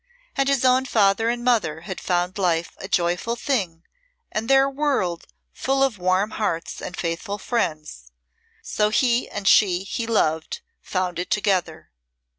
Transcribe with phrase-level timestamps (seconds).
[0.35, 3.83] As his own father and mother had found life a joyful thing
[4.31, 8.11] and their world full of warm hearts and faithful friends,
[8.63, 11.91] so he and she he loved, found it together.